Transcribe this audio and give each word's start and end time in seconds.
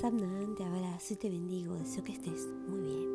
Samnan, 0.00 0.54
te 0.54 0.62
abrazo 0.62 1.14
y 1.14 1.16
te 1.16 1.28
bendigo. 1.28 1.74
Deseo 1.74 2.04
que 2.04 2.12
estés 2.12 2.46
muy 2.68 2.80
bien. 2.82 3.08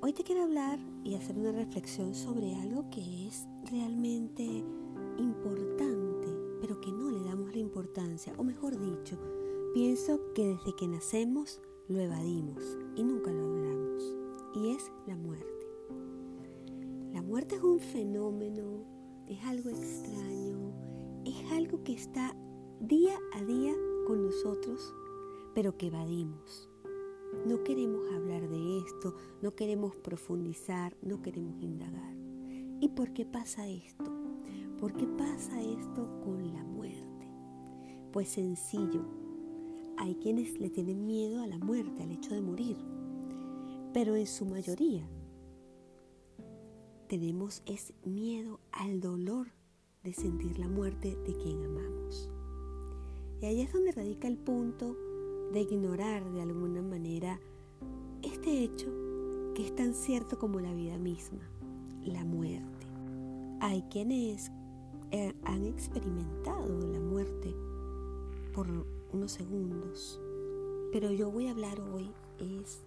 Hoy 0.00 0.14
te 0.14 0.24
quiero 0.24 0.44
hablar 0.44 0.78
y 1.04 1.14
hacer 1.14 1.36
una 1.36 1.52
reflexión 1.52 2.14
sobre 2.14 2.54
algo 2.54 2.88
que 2.88 3.28
es 3.28 3.46
realmente 3.70 4.42
importante, 5.18 6.28
pero 6.58 6.80
que 6.80 6.90
no 6.90 7.10
le 7.10 7.22
damos 7.22 7.52
la 7.52 7.58
importancia, 7.58 8.32
o 8.38 8.44
mejor 8.44 8.78
dicho, 8.78 9.18
pienso 9.74 10.32
que 10.32 10.46
desde 10.48 10.74
que 10.74 10.88
nacemos 10.88 11.60
lo 11.88 12.00
evadimos 12.00 12.62
y 12.96 13.02
nunca 13.02 13.30
lo 13.30 13.44
hablamos, 13.44 14.02
y 14.54 14.70
es 14.70 14.90
la 15.06 15.16
muerte. 15.16 15.66
La 17.12 17.20
muerte 17.20 17.56
es 17.56 17.62
un 17.62 17.78
fenómeno, 17.78 18.86
es 19.28 19.44
algo 19.44 19.68
extraño, 19.68 20.72
es 21.26 21.52
algo 21.52 21.84
que 21.84 21.92
está 21.92 22.34
día 22.80 23.18
a 23.34 23.44
día 23.44 23.74
con 24.06 24.22
nosotros, 24.22 24.94
pero 25.54 25.76
que 25.76 25.86
evadimos. 25.86 26.68
No 27.46 27.62
queremos 27.62 28.10
hablar 28.12 28.48
de 28.48 28.78
esto, 28.78 29.14
no 29.42 29.54
queremos 29.54 29.96
profundizar, 29.96 30.96
no 31.02 31.22
queremos 31.22 31.60
indagar. 31.62 32.14
¿Y 32.80 32.88
por 32.88 33.12
qué 33.12 33.24
pasa 33.24 33.68
esto? 33.68 34.12
¿Por 34.78 34.94
qué 34.94 35.06
pasa 35.06 35.60
esto 35.62 36.20
con 36.22 36.52
la 36.52 36.64
muerte? 36.64 37.28
Pues 38.12 38.28
sencillo, 38.28 39.04
hay 39.96 40.14
quienes 40.16 40.58
le 40.58 40.70
tienen 40.70 41.06
miedo 41.06 41.42
a 41.42 41.46
la 41.46 41.58
muerte, 41.58 42.02
al 42.02 42.12
hecho 42.12 42.34
de 42.34 42.40
morir, 42.40 42.76
pero 43.92 44.16
en 44.16 44.26
su 44.26 44.44
mayoría 44.46 45.08
tenemos 47.08 47.62
ese 47.66 47.94
miedo 48.04 48.60
al 48.72 49.00
dolor 49.00 49.48
de 50.02 50.12
sentir 50.12 50.58
la 50.58 50.68
muerte 50.68 51.16
de 51.26 51.36
quien 51.36 51.62
amamos. 51.64 52.30
Y 53.40 53.46
ahí 53.46 53.60
es 53.60 53.72
donde 53.72 53.92
radica 53.92 54.26
el 54.26 54.38
punto 54.38 54.96
de 55.52 55.60
ignorar 55.60 56.24
de 56.32 56.42
alguna 56.42 56.82
manera 56.82 57.40
este 58.22 58.64
hecho 58.64 58.86
que 59.54 59.64
es 59.64 59.74
tan 59.74 59.94
cierto 59.94 60.38
como 60.38 60.60
la 60.60 60.72
vida 60.72 60.98
misma, 60.98 61.40
la 62.04 62.24
muerte. 62.24 62.86
Hay 63.60 63.82
quienes 63.90 64.50
eh, 65.10 65.32
han 65.44 65.64
experimentado 65.66 66.80
la 66.92 66.98
muerte 66.98 67.54
por 68.52 68.66
unos 69.12 69.32
segundos, 69.32 70.20
pero 70.92 71.12
yo 71.12 71.30
voy 71.30 71.46
a 71.46 71.52
hablar 71.52 71.80
hoy 71.80 72.10
es 72.38 72.84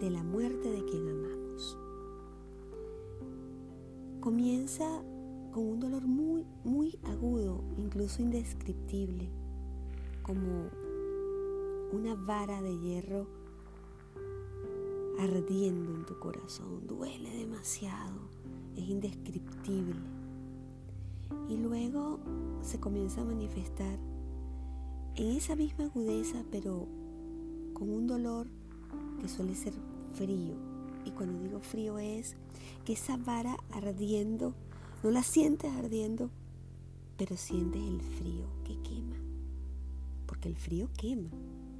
de 0.00 0.10
la 0.10 0.22
muerte 0.22 0.70
de 0.70 0.84
quien 0.84 1.08
amamos. 1.08 1.76
Comienza 4.20 5.02
con 5.52 5.66
un 5.66 5.80
dolor 5.80 6.06
muy, 6.06 6.46
muy 6.64 6.98
agudo, 7.04 7.64
incluso 7.76 8.22
indescriptible, 8.22 9.28
como 10.22 10.70
una 11.92 12.14
vara 12.14 12.62
de 12.62 12.78
hierro 12.78 13.26
ardiendo 15.18 15.94
en 15.94 16.06
tu 16.06 16.18
corazón. 16.18 16.86
Duele 16.86 17.30
demasiado, 17.30 18.20
es 18.76 18.88
indescriptible. 18.88 20.00
Y 21.48 21.56
luego 21.56 22.18
se 22.62 22.80
comienza 22.80 23.20
a 23.22 23.24
manifestar 23.24 23.98
en 25.16 25.36
esa 25.36 25.56
misma 25.56 25.84
agudeza, 25.84 26.44
pero 26.50 26.86
con 27.74 27.90
un 27.90 28.06
dolor 28.06 28.46
que 29.20 29.28
suele 29.28 29.54
ser 29.54 29.74
frío. 30.14 30.54
Y 31.04 31.10
cuando 31.10 31.42
digo 31.42 31.60
frío 31.60 31.98
es 31.98 32.36
que 32.84 32.92
esa 32.92 33.16
vara 33.16 33.56
ardiendo, 33.72 34.54
no 35.02 35.10
la 35.10 35.22
sientes 35.22 35.72
ardiendo, 35.72 36.30
pero 37.16 37.36
sientes 37.36 37.82
el 37.82 38.00
frío 38.00 38.46
que 38.64 38.80
quema. 38.82 39.16
Porque 40.26 40.48
el 40.48 40.56
frío 40.56 40.88
quema 40.96 41.30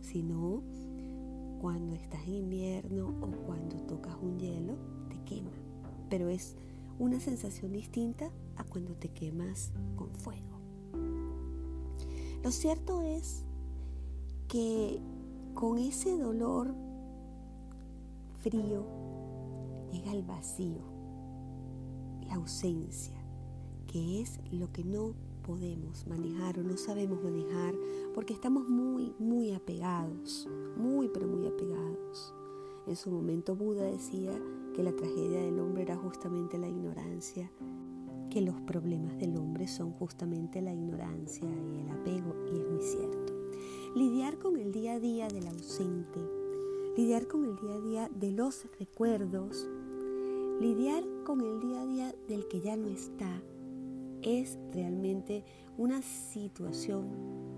sino 0.01 0.63
cuando 1.61 1.95
estás 1.95 2.27
en 2.27 2.35
invierno 2.35 3.09
o 3.21 3.31
cuando 3.47 3.77
tocas 3.83 4.17
un 4.21 4.39
hielo, 4.39 4.77
te 5.09 5.19
quema. 5.25 5.51
Pero 6.09 6.29
es 6.29 6.57
una 6.99 7.21
sensación 7.21 7.73
distinta 7.73 8.31
a 8.57 8.65
cuando 8.65 8.95
te 8.95 9.09
quemas 9.09 9.73
con 9.97 10.11
fuego. 10.15 10.59
Lo 12.43 12.51
cierto 12.51 13.03
es 13.03 13.45
que 14.49 15.01
con 15.55 15.79
ese 15.79 16.17
dolor 16.17 16.75
frío 18.41 18.87
llega 19.93 20.13
el 20.13 20.23
vacío, 20.23 20.83
la 22.27 22.37
ausencia, 22.37 23.15
que 23.87 24.23
es 24.23 24.41
lo 24.51 24.73
que 24.73 24.85
no 24.85 25.15
podemos 25.51 26.07
manejar 26.07 26.61
o 26.61 26.63
no 26.63 26.77
sabemos 26.77 27.21
manejar 27.25 27.75
porque 28.15 28.33
estamos 28.33 28.69
muy, 28.69 29.13
muy 29.19 29.51
apegados, 29.51 30.49
muy, 30.77 31.09
pero 31.09 31.27
muy 31.27 31.45
apegados. 31.49 32.33
En 32.87 32.95
su 32.95 33.11
momento 33.11 33.57
Buda 33.57 33.83
decía 33.83 34.31
que 34.77 34.85
la 34.85 34.95
tragedia 34.95 35.43
del 35.43 35.59
hombre 35.59 35.83
era 35.83 35.97
justamente 35.97 36.57
la 36.57 36.69
ignorancia, 36.69 37.51
que 38.31 38.43
los 38.43 38.61
problemas 38.61 39.19
del 39.19 39.37
hombre 39.39 39.67
son 39.67 39.91
justamente 39.95 40.63
la 40.63 40.73
ignorancia 40.73 41.49
y 41.49 41.81
el 41.81 41.91
apego, 41.91 42.33
y 42.55 42.61
es 42.61 42.71
muy 42.71 42.83
cierto. 42.83 43.33
Lidiar 43.97 44.39
con 44.39 44.57
el 44.57 44.71
día 44.71 44.93
a 44.93 45.01
día 45.01 45.27
del 45.27 45.49
ausente, 45.49 46.21
lidiar 46.97 47.27
con 47.27 47.45
el 47.45 47.57
día 47.57 47.75
a 47.75 47.81
día 47.81 48.11
de 48.15 48.31
los 48.31 48.69
recuerdos, 48.79 49.69
lidiar 50.61 51.03
con 51.25 51.41
el 51.41 51.59
día 51.59 51.81
a 51.81 51.87
día 51.87 52.15
del 52.29 52.47
que 52.47 52.61
ya 52.61 52.77
no 52.77 52.87
está, 52.87 53.43
es 54.23 54.59
realmente 54.73 55.45
una 55.77 56.03
situación 56.03 57.09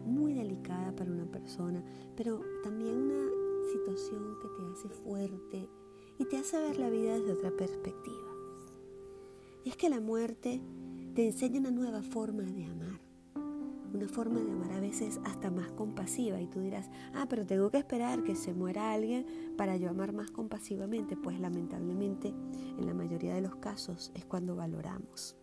muy 0.06 0.34
delicada 0.34 0.94
para 0.94 1.10
una 1.10 1.26
persona, 1.26 1.82
pero 2.16 2.40
también 2.62 2.96
una 2.96 3.30
situación 3.72 4.36
que 4.40 4.48
te 4.48 4.72
hace 4.72 4.88
fuerte 4.88 5.68
y 6.18 6.24
te 6.26 6.38
hace 6.38 6.58
ver 6.58 6.78
la 6.78 6.90
vida 6.90 7.18
desde 7.18 7.32
otra 7.32 7.50
perspectiva. 7.50 8.32
Y 9.64 9.70
es 9.70 9.76
que 9.76 9.88
la 9.88 10.00
muerte 10.00 10.60
te 11.14 11.26
enseña 11.26 11.60
una 11.60 11.70
nueva 11.70 12.02
forma 12.02 12.42
de 12.42 12.64
amar, 12.64 13.00
una 13.92 14.08
forma 14.08 14.40
de 14.40 14.50
amar 14.50 14.72
a 14.72 14.80
veces 14.80 15.20
hasta 15.24 15.50
más 15.50 15.70
compasiva 15.72 16.40
y 16.40 16.46
tú 16.46 16.60
dirás, 16.60 16.90
ah, 17.14 17.26
pero 17.28 17.46
tengo 17.46 17.70
que 17.70 17.78
esperar 17.78 18.22
que 18.24 18.34
se 18.34 18.54
muera 18.54 18.92
alguien 18.92 19.26
para 19.56 19.76
yo 19.76 19.90
amar 19.90 20.12
más 20.12 20.30
compasivamente, 20.30 21.16
pues 21.16 21.38
lamentablemente 21.38 22.28
en 22.28 22.86
la 22.86 22.94
mayoría 22.94 23.34
de 23.34 23.42
los 23.42 23.56
casos 23.56 24.10
es 24.14 24.24
cuando 24.24 24.56
valoramos. 24.56 25.41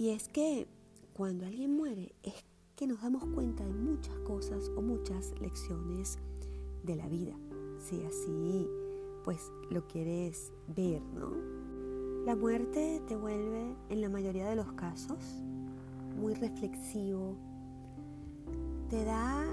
Y 0.00 0.08
es 0.08 0.28
que 0.28 0.66
cuando 1.12 1.44
alguien 1.44 1.76
muere 1.76 2.14
es 2.22 2.32
que 2.74 2.86
nos 2.86 3.02
damos 3.02 3.22
cuenta 3.34 3.66
de 3.66 3.74
muchas 3.74 4.16
cosas 4.20 4.70
o 4.74 4.80
muchas 4.80 5.38
lecciones 5.42 6.18
de 6.84 6.96
la 6.96 7.06
vida, 7.06 7.34
si 7.78 8.02
así 8.06 8.66
pues 9.24 9.52
lo 9.68 9.86
quieres 9.88 10.52
ver, 10.74 11.02
¿no? 11.02 11.32
La 12.24 12.34
muerte 12.34 13.02
te 13.08 13.14
vuelve 13.14 13.76
en 13.90 14.00
la 14.00 14.08
mayoría 14.08 14.48
de 14.48 14.56
los 14.56 14.72
casos 14.72 15.18
muy 16.18 16.32
reflexivo, 16.32 17.36
te 18.88 19.04
da 19.04 19.44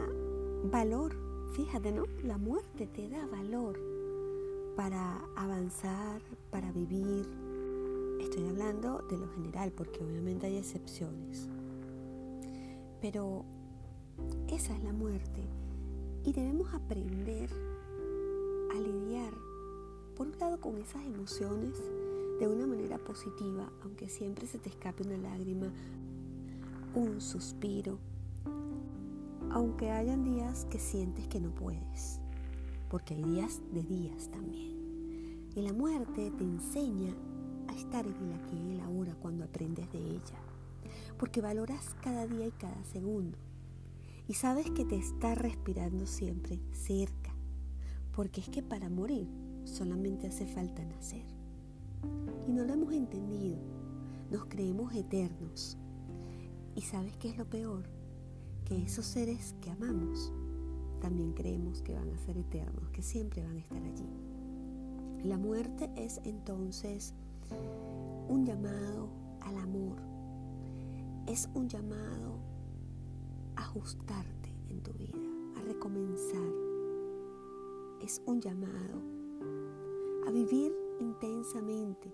valor, 0.71 1.13
fíjate, 1.57 1.91
¿no? 1.91 2.05
La 2.23 2.37
muerte 2.37 2.87
te 2.87 3.09
da 3.09 3.27
valor 3.27 3.77
para 4.77 5.25
avanzar, 5.35 6.21
para 6.51 6.71
vivir, 6.71 7.27
Estoy 8.19 8.47
hablando 8.47 9.03
de 9.09 9.17
lo 9.17 9.27
general 9.29 9.71
porque 9.71 10.03
obviamente 10.03 10.47
hay 10.47 10.57
excepciones. 10.57 11.47
Pero 13.01 13.45
esa 14.47 14.75
es 14.75 14.83
la 14.83 14.93
muerte 14.93 15.43
y 16.23 16.33
debemos 16.33 16.73
aprender 16.73 17.49
a 18.71 18.79
lidiar, 18.79 19.33
por 20.15 20.27
un 20.27 20.37
lado, 20.39 20.59
con 20.59 20.77
esas 20.77 21.05
emociones 21.05 21.81
de 22.39 22.47
una 22.47 22.67
manera 22.67 22.97
positiva, 22.97 23.71
aunque 23.83 24.09
siempre 24.09 24.45
se 24.47 24.59
te 24.59 24.69
escape 24.69 25.03
una 25.03 25.17
lágrima, 25.17 25.71
un 26.95 27.21
suspiro, 27.21 27.97
aunque 29.51 29.91
hayan 29.91 30.23
días 30.23 30.65
que 30.65 30.79
sientes 30.79 31.27
que 31.27 31.39
no 31.39 31.51
puedes, 31.51 32.19
porque 32.89 33.15
hay 33.15 33.23
días 33.23 33.61
de 33.71 33.83
días 33.83 34.29
también. 34.29 34.75
Y 35.55 35.61
la 35.61 35.73
muerte 35.73 36.31
te 36.31 36.43
enseña 36.43 37.15
a 37.67 37.75
estar 37.75 38.05
en 38.05 38.29
la 38.29 38.41
que 38.47 38.73
Él 38.73 38.79
ahora 38.81 39.15
cuando 39.15 39.43
aprendes 39.43 39.91
de 39.91 39.99
ella, 39.99 40.39
porque 41.17 41.41
valoras 41.41 41.95
cada 42.01 42.27
día 42.27 42.47
y 42.47 42.51
cada 42.51 42.83
segundo 42.85 43.37
y 44.27 44.33
sabes 44.33 44.69
que 44.71 44.83
te 44.83 44.97
está 44.97 45.35
respirando 45.35 46.05
siempre 46.05 46.59
cerca, 46.71 47.33
porque 48.13 48.41
es 48.41 48.49
que 48.49 48.61
para 48.61 48.89
morir 48.89 49.27
solamente 49.63 50.27
hace 50.27 50.45
falta 50.45 50.83
nacer. 50.83 51.23
Y 52.45 52.51
no 52.51 52.65
lo 52.65 52.73
hemos 52.73 52.93
entendido, 52.93 53.57
nos 54.29 54.45
creemos 54.45 54.93
eternos. 54.93 55.77
¿Y 56.75 56.81
sabes 56.81 57.15
qué 57.17 57.29
es 57.29 57.37
lo 57.37 57.49
peor? 57.49 57.89
Que 58.65 58.83
esos 58.83 59.05
seres 59.05 59.55
que 59.61 59.71
amamos 59.71 60.33
también 60.99 61.31
creemos 61.31 61.81
que 61.81 61.93
van 61.93 62.11
a 62.11 62.17
ser 62.17 62.37
eternos, 62.37 62.89
que 62.89 63.03
siempre 63.03 63.41
van 63.41 63.55
a 63.55 63.59
estar 63.59 63.81
allí. 63.81 64.09
La 65.23 65.37
muerte 65.37 65.89
es 65.95 66.19
entonces 66.25 67.13
un 68.27 68.45
llamado 68.45 69.09
al 69.41 69.57
amor. 69.57 69.97
Es 71.27 71.49
un 71.53 71.67
llamado 71.67 72.39
a 73.55 73.61
ajustarte 73.61 74.53
en 74.69 74.81
tu 74.81 74.93
vida, 74.93 75.29
a 75.55 75.79
comenzar. 75.79 76.51
Es 78.01 78.21
un 78.25 78.39
llamado 78.41 79.01
a 80.27 80.31
vivir 80.31 80.73
intensamente 80.99 82.13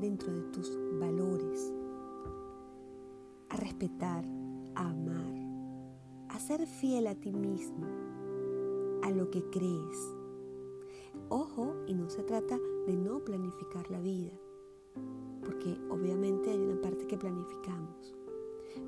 dentro 0.00 0.32
de 0.32 0.42
tus 0.52 0.78
valores, 0.98 1.72
a 3.48 3.56
respetar, 3.56 4.24
a 4.74 4.90
amar, 4.90 5.34
a 6.28 6.38
ser 6.38 6.66
fiel 6.66 7.06
a 7.06 7.14
ti 7.14 7.32
mismo, 7.32 7.86
a 9.02 9.10
lo 9.10 9.30
que 9.30 9.42
crees. 9.50 10.14
Ojo, 11.28 11.74
y 11.86 11.94
no 11.94 12.10
se 12.10 12.22
trata 12.22 12.58
de 12.58 12.73
no 12.92 13.24
planificar 13.24 13.90
la 13.90 14.00
vida, 14.00 14.32
porque 15.42 15.78
obviamente 15.90 16.50
hay 16.50 16.58
una 16.58 16.80
parte 16.80 17.06
que 17.06 17.18
planificamos. 17.18 18.14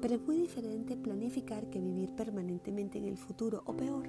Pero 0.00 0.14
es 0.14 0.26
muy 0.26 0.36
diferente 0.36 0.96
planificar 0.96 1.70
que 1.70 1.80
vivir 1.80 2.14
permanentemente 2.14 2.98
en 2.98 3.04
el 3.04 3.16
futuro, 3.16 3.62
o 3.66 3.76
peor, 3.76 4.08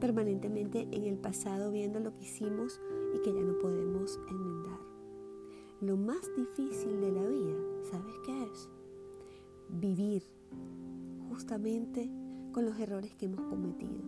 permanentemente 0.00 0.88
en 0.90 1.04
el 1.04 1.18
pasado 1.18 1.70
viendo 1.70 2.00
lo 2.00 2.14
que 2.14 2.24
hicimos 2.24 2.80
y 3.14 3.18
que 3.20 3.32
ya 3.32 3.42
no 3.42 3.58
podemos 3.58 4.18
enmendar. 4.28 4.80
Lo 5.80 5.96
más 5.96 6.30
difícil 6.36 7.00
de 7.00 7.12
la 7.12 7.26
vida, 7.26 7.58
¿sabes 7.90 8.14
qué 8.24 8.44
es? 8.44 8.68
Vivir 9.68 10.22
justamente 11.28 12.10
con 12.52 12.64
los 12.64 12.78
errores 12.78 13.14
que 13.16 13.26
hemos 13.26 13.42
cometido 13.42 14.02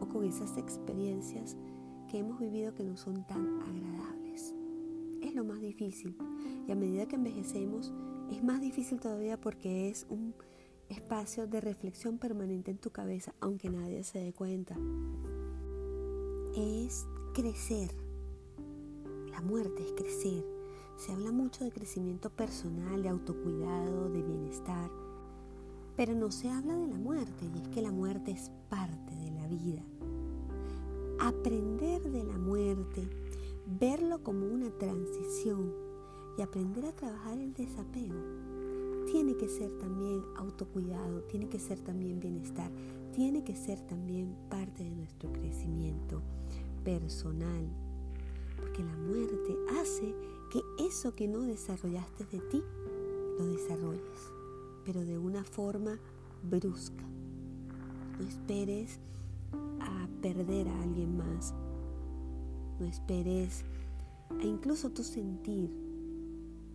o 0.00 0.08
con 0.08 0.24
esas 0.24 0.56
experiencias 0.56 1.56
que 2.08 2.18
hemos 2.18 2.38
vivido 2.38 2.72
que 2.74 2.84
no 2.84 2.96
son 2.96 3.26
tan 3.26 3.60
agradables. 3.60 4.25
Es 5.26 5.34
lo 5.34 5.42
más 5.42 5.60
difícil 5.60 6.16
y 6.68 6.70
a 6.70 6.76
medida 6.76 7.06
que 7.06 7.16
envejecemos 7.16 7.92
es 8.30 8.44
más 8.44 8.60
difícil 8.60 9.00
todavía 9.00 9.40
porque 9.40 9.88
es 9.88 10.06
un 10.08 10.34
espacio 10.88 11.48
de 11.48 11.60
reflexión 11.60 12.18
permanente 12.18 12.70
en 12.70 12.78
tu 12.78 12.90
cabeza, 12.90 13.34
aunque 13.40 13.68
nadie 13.68 14.04
se 14.04 14.20
dé 14.20 14.32
cuenta. 14.32 14.76
Es 16.54 17.08
crecer. 17.34 17.90
La 19.32 19.40
muerte 19.40 19.82
es 19.82 19.92
crecer. 19.94 20.44
Se 20.96 21.10
habla 21.10 21.32
mucho 21.32 21.64
de 21.64 21.72
crecimiento 21.72 22.30
personal, 22.30 23.02
de 23.02 23.08
autocuidado, 23.08 24.08
de 24.08 24.22
bienestar, 24.22 24.92
pero 25.96 26.14
no 26.14 26.30
se 26.30 26.48
habla 26.48 26.76
de 26.76 26.86
la 26.86 26.98
muerte 26.98 27.50
y 27.52 27.58
es 27.58 27.66
que 27.66 27.82
la 27.82 27.90
muerte 27.90 28.30
es 28.30 28.52
parte 28.70 29.12
de 29.16 29.32
la 29.32 29.48
vida. 29.48 29.82
Aprender 31.18 32.00
de 32.12 32.22
la 32.22 32.38
muerte, 32.38 33.25
verlo 33.78 34.22
como 34.22 34.46
una 34.46 34.70
transición 34.70 35.72
y 36.38 36.42
aprender 36.42 36.86
a 36.86 36.92
trabajar 36.94 37.38
el 37.38 37.54
desapego 37.54 38.46
tiene 39.06 39.36
que 39.36 39.48
ser 39.48 39.70
también 39.78 40.22
autocuidado, 40.36 41.22
tiene 41.22 41.48
que 41.48 41.58
ser 41.58 41.80
también 41.80 42.18
bienestar, 42.20 42.70
tiene 43.14 43.44
que 43.44 43.54
ser 43.54 43.80
también 43.86 44.36
parte 44.50 44.82
de 44.82 44.90
nuestro 44.90 45.32
crecimiento 45.32 46.22
personal. 46.84 47.68
Porque 48.56 48.82
la 48.82 48.96
muerte 48.96 49.56
hace 49.80 50.14
que 50.50 50.60
eso 50.84 51.14
que 51.14 51.28
no 51.28 51.42
desarrollaste 51.42 52.24
de 52.26 52.40
ti, 52.40 52.62
lo 53.38 53.46
desarrolles, 53.46 54.32
pero 54.84 55.04
de 55.04 55.18
una 55.18 55.44
forma 55.44 55.98
brusca. 56.42 57.04
No 58.18 58.26
esperes 58.26 58.98
a 59.80 60.08
perder 60.20 60.68
a 60.68 60.82
alguien 60.82 61.16
más. 61.16 61.54
No 62.78 62.86
esperes 62.86 63.64
a 64.40 64.44
incluso 64.44 64.90
tú 64.90 65.02
sentir 65.02 65.70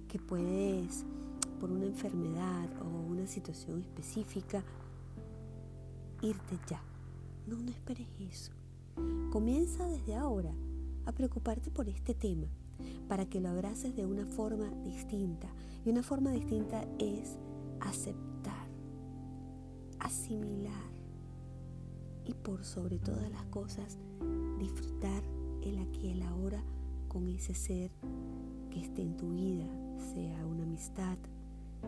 que 0.08 0.20
puedes 0.20 1.06
por 1.60 1.72
una 1.72 1.86
enfermedad 1.86 2.70
o 2.82 3.12
una 3.12 3.28
situación 3.28 3.82
específica, 3.82 4.64
irte 6.22 6.58
ya. 6.68 6.82
No, 7.46 7.58
no 7.58 7.70
esperes 7.70 8.08
eso. 8.20 8.52
Comienza 9.32 9.88
desde 9.88 10.16
ahora 10.16 10.54
a 11.06 11.12
preocuparte 11.12 11.72
por 11.72 11.88
este 11.88 12.14
tema 12.14 12.48
para 13.08 13.26
que 13.26 13.40
lo 13.40 13.50
abraces 13.50 13.96
de 13.96 14.06
una 14.06 14.26
forma 14.26 14.70
distinta. 14.84 15.48
Y 15.86 15.90
una 15.90 16.04
forma 16.04 16.32
distinta 16.32 16.86
es 17.00 17.38
aceptar, 17.80 18.68
asimilar 20.00 20.92
y 22.26 22.34
por 22.34 22.64
sobre 22.64 23.00
todas 23.00 23.30
las 23.32 23.46
cosas 23.46 23.98
disfrutar 24.60 25.24
el 25.62 25.80
aquí 25.80 26.10
el 26.10 26.22
ahora 26.24 26.64
con 27.08 27.28
ese 27.28 27.54
ser 27.54 27.92
que 28.70 28.82
esté 28.82 29.02
en 29.02 29.18
tu 29.18 29.32
vida, 29.32 29.68
sea 30.14 30.46
una 30.46 30.64
amistad, 30.64 31.18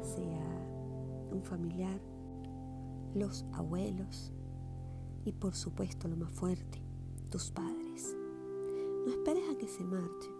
sea 0.02 1.30
un 1.32 1.42
familiar, 1.44 2.00
los 3.16 3.46
abuelos 3.54 4.32
y 5.26 5.32
por 5.32 5.56
supuesto 5.56 6.08
lo 6.08 6.18
más 6.18 6.32
fuerte, 6.32 6.82
tus 7.30 7.52
padres. 7.52 8.16
No 9.06 9.12
esperes 9.12 9.44
a 9.50 9.58
que 9.58 9.68
se 9.68 9.84
marchen 9.84 10.34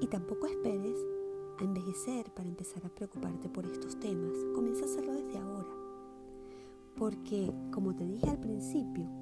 y 0.00 0.06
tampoco 0.06 0.46
esperes 0.46 0.98
a 1.58 1.64
envejecer 1.64 2.32
para 2.32 2.48
empezar 2.48 2.84
a 2.86 2.88
preocuparte 2.88 3.48
por 3.48 3.66
estos 3.66 3.98
temas. 4.00 4.36
Comienza 4.54 4.82
a 4.82 4.86
hacerlo 4.86 5.12
desde 5.12 5.38
ahora. 5.38 5.68
Porque, 6.96 7.52
como 7.70 7.94
te 7.94 8.06
dije 8.06 8.28
al 8.28 8.40
principio, 8.40 9.19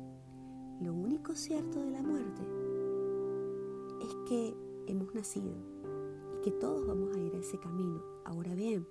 cierto 1.38 1.78
de 1.78 1.92
la 1.92 2.02
muerte 2.02 2.42
es 4.00 4.14
que 4.28 4.56
hemos 4.88 5.14
nacido 5.14 5.54
y 6.34 6.42
que 6.42 6.50
todos 6.50 6.84
vamos 6.84 7.14
a 7.14 7.20
ir 7.20 7.32
a 7.36 7.38
ese 7.38 7.58
camino. 7.60 8.02
Ahora 8.24 8.56
bien, 8.56 8.84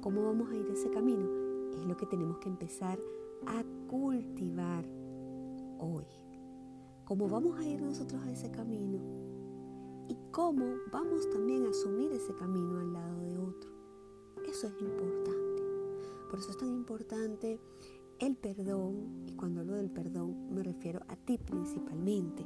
¿cómo 0.00 0.22
vamos 0.22 0.48
a 0.50 0.56
ir 0.56 0.64
a 0.70 0.74
ese 0.74 0.90
camino? 0.90 1.28
Es 1.74 1.84
lo 1.84 1.96
que 1.96 2.06
tenemos 2.06 2.38
que 2.38 2.48
empezar 2.48 3.00
a 3.46 3.64
cultivar 3.88 4.84
hoy. 5.80 6.06
¿Cómo 7.04 7.28
vamos 7.28 7.58
a 7.58 7.66
ir 7.66 7.82
nosotros 7.82 8.22
a 8.22 8.30
ese 8.30 8.52
camino? 8.52 9.00
Y 10.08 10.16
cómo 10.30 10.76
vamos 10.92 11.28
también 11.30 11.66
a 11.66 11.70
asumir 11.70 12.12
ese 12.12 12.32
camino 12.36 12.78
al 12.78 12.92
lado 12.92 13.20
de 13.22 13.38
otro. 13.38 13.70
Eso 14.48 14.68
es 14.68 14.80
importante. 14.80 15.62
Por 16.30 16.38
eso 16.38 16.50
es 16.52 16.58
tan 16.58 16.68
importante 16.68 17.58
el 18.26 18.36
perdón, 18.36 19.24
y 19.26 19.34
cuando 19.34 19.62
hablo 19.62 19.74
del 19.74 19.90
perdón 19.90 20.54
me 20.54 20.62
refiero 20.62 21.00
a 21.08 21.16
ti 21.16 21.38
principalmente. 21.38 22.44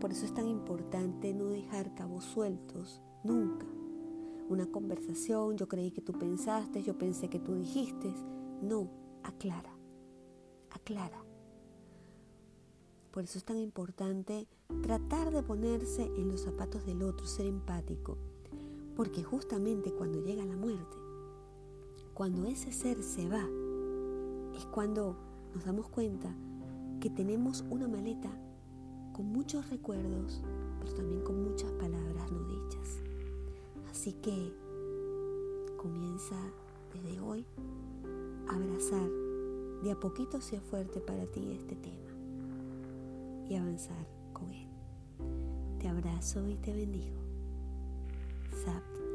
Por 0.00 0.10
eso 0.10 0.26
es 0.26 0.34
tan 0.34 0.48
importante 0.48 1.32
no 1.32 1.46
dejar 1.46 1.94
cabos 1.94 2.24
sueltos 2.24 3.00
nunca. 3.22 3.66
Una 4.48 4.66
conversación, 4.66 5.56
yo 5.56 5.68
creí 5.68 5.92
que 5.92 6.00
tú 6.00 6.12
pensaste, 6.12 6.82
yo 6.82 6.98
pensé 6.98 7.28
que 7.28 7.38
tú 7.38 7.54
dijiste. 7.54 8.12
No, 8.62 8.90
aclara, 9.22 9.72
aclara. 10.70 11.24
Por 13.12 13.22
eso 13.22 13.38
es 13.38 13.44
tan 13.44 13.58
importante 13.58 14.48
tratar 14.82 15.30
de 15.30 15.44
ponerse 15.44 16.02
en 16.02 16.28
los 16.28 16.40
zapatos 16.40 16.84
del 16.84 17.02
otro, 17.02 17.26
ser 17.26 17.46
empático. 17.46 18.18
Porque 18.96 19.22
justamente 19.22 19.92
cuando 19.92 20.20
llega 20.20 20.44
la 20.44 20.56
muerte, 20.56 20.96
cuando 22.12 22.46
ese 22.46 22.72
ser 22.72 23.02
se 23.02 23.28
va, 23.28 23.48
es 24.56 24.66
cuando 24.66 25.16
nos 25.54 25.64
damos 25.64 25.88
cuenta 25.88 26.34
que 27.00 27.10
tenemos 27.10 27.64
una 27.70 27.88
maleta 27.88 28.30
con 29.12 29.26
muchos 29.26 29.68
recuerdos, 29.70 30.42
pero 30.80 30.92
también 30.94 31.22
con 31.22 31.42
muchas 31.42 31.70
palabras 31.72 32.30
no 32.32 32.44
dichas. 32.44 33.00
Así 33.90 34.12
que 34.14 34.52
comienza 35.76 36.36
desde 36.94 37.20
hoy 37.20 37.44
a 38.48 38.54
abrazar 38.54 39.08
de 39.82 39.90
a 39.90 39.98
poquito 39.98 40.40
sea 40.40 40.60
fuerte 40.60 41.00
para 41.00 41.26
ti 41.26 41.50
este 41.52 41.74
tema 41.74 42.12
y 43.48 43.56
avanzar 43.56 44.06
con 44.32 44.50
él. 44.50 44.68
Te 45.78 45.88
abrazo 45.88 46.48
y 46.48 46.56
te 46.56 46.72
bendigo. 46.72 47.20
Zap 48.64 49.11